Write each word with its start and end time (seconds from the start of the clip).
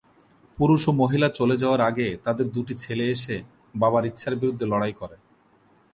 পুরুষ 0.57 0.81
ও 0.87 0.91
মহিলা 1.01 1.27
চলে 1.39 1.55
যাওয়ার 1.57 1.81
আগে 1.89 2.07
তাদের 2.25 2.47
দুটি 2.55 2.73
ছেলে 2.83 3.05
এসে 3.15 3.35
বাবার 3.75 4.03
ইচ্ছার 4.05 4.33
বিরুদ্ধে 4.41 4.65
লড়াই 4.71 4.93
করে। 5.01 5.17